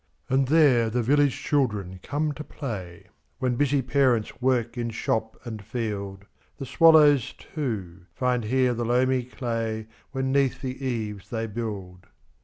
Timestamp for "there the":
0.47-1.03, 8.45-8.83